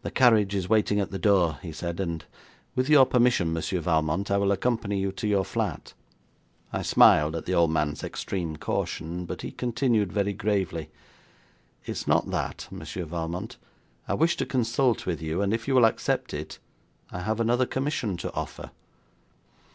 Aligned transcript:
'The 0.00 0.10
carriage 0.10 0.54
is 0.54 0.70
waiting 0.70 1.00
at 1.00 1.10
the 1.10 1.18
door,' 1.18 1.58
he 1.60 1.70
said, 1.70 2.00
'and 2.00 2.24
with 2.74 2.88
your 2.88 3.04
permission, 3.04 3.52
Monsieur 3.52 3.78
Valmont, 3.80 4.30
I 4.30 4.38
will 4.38 4.52
accompany 4.52 4.98
you 4.98 5.12
to 5.12 5.28
your 5.28 5.44
flat.' 5.44 5.92
I 6.72 6.80
smiled 6.80 7.36
at 7.36 7.44
the 7.44 7.52
old 7.52 7.70
man's 7.70 8.02
extreme 8.02 8.56
caution, 8.56 9.26
but 9.26 9.42
he 9.42 9.50
continued 9.52 10.14
very 10.14 10.32
gravely: 10.32 10.88
'It 11.84 11.90
is 11.90 12.06
not 12.06 12.30
that, 12.30 12.68
Monsieur 12.70 13.04
Valmont. 13.04 13.58
I 14.08 14.14
wish 14.14 14.34
to 14.38 14.46
consult 14.46 15.04
with 15.04 15.20
you, 15.20 15.42
and 15.42 15.52
if 15.52 15.68
you 15.68 15.74
will 15.74 15.84
accept 15.84 16.32
it, 16.32 16.58
I 17.12 17.20
have 17.20 17.38
another 17.38 17.66
commission 17.66 18.16
to 18.16 18.32
offer.' 18.32 18.70